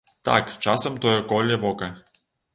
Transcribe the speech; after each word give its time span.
Так, 0.27 0.45
часам 0.67 0.95
тое 1.03 1.21
коле 1.29 1.61
вока. 1.67 1.91